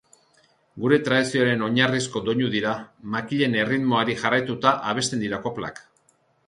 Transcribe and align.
Gure 0.85 0.97
tradizioaren 1.07 1.61
oinarrizko 1.67 2.21
doinu 2.31 2.49
dira, 2.57 2.73
makilen 3.17 3.59
erritmoari 3.63 4.19
jarraituta 4.25 4.77
abesten 4.95 5.25
dira 5.29 5.45
koplak. 5.47 5.89